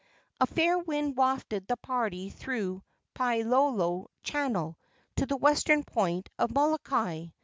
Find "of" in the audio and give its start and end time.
6.39-6.51